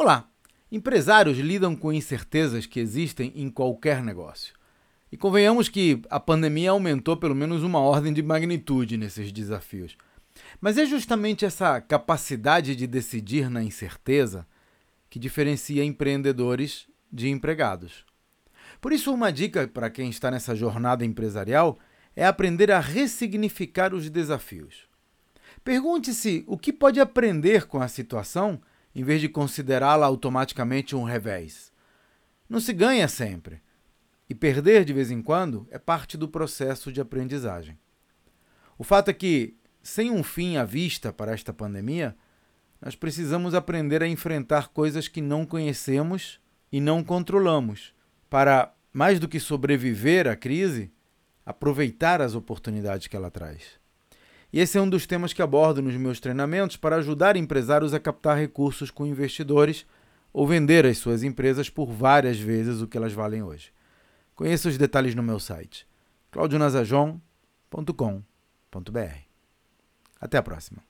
Olá! 0.00 0.30
Empresários 0.70 1.38
lidam 1.38 1.74
com 1.74 1.92
incertezas 1.92 2.66
que 2.66 2.78
existem 2.78 3.32
em 3.34 3.50
qualquer 3.50 4.00
negócio. 4.00 4.54
E 5.10 5.16
convenhamos 5.16 5.68
que 5.68 6.00
a 6.08 6.20
pandemia 6.20 6.70
aumentou 6.70 7.16
pelo 7.16 7.34
menos 7.34 7.64
uma 7.64 7.80
ordem 7.80 8.12
de 8.12 8.22
magnitude 8.22 8.96
nesses 8.96 9.32
desafios. 9.32 9.96
Mas 10.60 10.78
é 10.78 10.86
justamente 10.86 11.44
essa 11.44 11.80
capacidade 11.80 12.76
de 12.76 12.86
decidir 12.86 13.50
na 13.50 13.60
incerteza 13.60 14.46
que 15.10 15.18
diferencia 15.18 15.82
empreendedores 15.82 16.86
de 17.12 17.28
empregados. 17.28 18.04
Por 18.80 18.92
isso, 18.92 19.12
uma 19.12 19.32
dica 19.32 19.66
para 19.66 19.90
quem 19.90 20.10
está 20.10 20.30
nessa 20.30 20.54
jornada 20.54 21.04
empresarial 21.04 21.76
é 22.14 22.24
aprender 22.24 22.70
a 22.70 22.78
ressignificar 22.78 23.92
os 23.92 24.08
desafios. 24.08 24.86
Pergunte-se 25.64 26.44
o 26.46 26.56
que 26.56 26.72
pode 26.72 27.00
aprender 27.00 27.66
com 27.66 27.82
a 27.82 27.88
situação 27.88 28.62
em 28.94 29.02
vez 29.02 29.20
de 29.20 29.28
considerá-la 29.28 30.06
automaticamente 30.06 30.96
um 30.96 31.04
revés. 31.04 31.72
Não 32.48 32.60
se 32.60 32.72
ganha 32.72 33.06
sempre, 33.08 33.60
e 34.28 34.34
perder 34.34 34.84
de 34.84 34.92
vez 34.92 35.10
em 35.10 35.22
quando 35.22 35.66
é 35.70 35.78
parte 35.78 36.16
do 36.16 36.28
processo 36.28 36.92
de 36.92 37.00
aprendizagem. 37.00 37.78
O 38.76 38.84
fato 38.84 39.08
é 39.08 39.14
que, 39.14 39.56
sem 39.82 40.10
um 40.10 40.22
fim 40.22 40.56
à 40.56 40.64
vista 40.64 41.12
para 41.12 41.32
esta 41.32 41.52
pandemia, 41.52 42.14
nós 42.80 42.94
precisamos 42.94 43.54
aprender 43.54 44.02
a 44.02 44.08
enfrentar 44.08 44.68
coisas 44.68 45.08
que 45.08 45.20
não 45.20 45.46
conhecemos 45.46 46.40
e 46.70 46.80
não 46.80 47.02
controlamos, 47.02 47.94
para, 48.28 48.72
mais 48.92 49.18
do 49.18 49.26
que 49.26 49.40
sobreviver 49.40 50.28
à 50.28 50.36
crise, 50.36 50.92
aproveitar 51.44 52.20
as 52.20 52.34
oportunidades 52.34 53.06
que 53.06 53.16
ela 53.16 53.30
traz. 53.30 53.80
E 54.52 54.60
esse 54.60 54.78
é 54.78 54.80
um 54.80 54.88
dos 54.88 55.06
temas 55.06 55.32
que 55.32 55.42
abordo 55.42 55.82
nos 55.82 55.94
meus 55.94 56.20
treinamentos 56.20 56.76
para 56.76 56.96
ajudar 56.96 57.36
empresários 57.36 57.92
a 57.92 58.00
captar 58.00 58.38
recursos 58.38 58.90
com 58.90 59.06
investidores 59.06 59.86
ou 60.32 60.46
vender 60.46 60.86
as 60.86 60.98
suas 60.98 61.22
empresas 61.22 61.68
por 61.68 61.92
várias 61.92 62.38
vezes 62.38 62.80
o 62.80 62.86
que 62.86 62.96
elas 62.96 63.12
valem 63.12 63.42
hoje. 63.42 63.72
Conheça 64.34 64.68
os 64.68 64.78
detalhes 64.78 65.14
no 65.14 65.22
meu 65.22 65.38
site 65.38 65.86
claudionazajon.com.br. 66.30 69.18
Até 70.20 70.38
a 70.38 70.42
próxima. 70.42 70.82